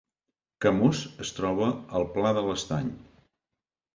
[0.63, 1.67] Camós es troba
[1.99, 2.89] al Pla de l’Estany